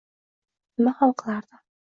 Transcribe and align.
Nima 0.81 0.95
ham 1.03 1.15
qilardim 1.23 1.65